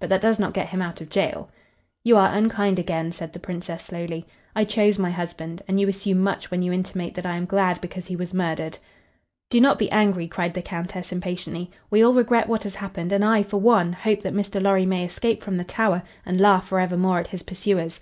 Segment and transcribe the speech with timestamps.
[0.00, 1.50] But that does not get him out of jail."
[2.02, 4.24] "You are unkind again," said the Princess, slowly.
[4.54, 7.82] "I chose my husband, and you assume much when you intimate that I am glad
[7.82, 8.78] because he was murdered."
[9.50, 11.70] "Do not be angry," cried the Countess, impatiently.
[11.90, 14.62] "We all regret what has happened, and I, for one, hope that Mr.
[14.62, 18.00] Lorry may escape from the Tower and laugh forevermore at his pursuers.